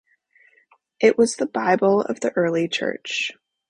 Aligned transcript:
It 0.99 1.15
was 1.15 1.35
the 1.35 1.45
Bible 1.45 2.01
of 2.01 2.21
the 2.21 2.31
early 2.35 2.67
Church. 2.67 3.33